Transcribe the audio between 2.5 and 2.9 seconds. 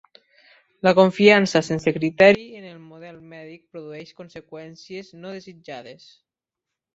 en el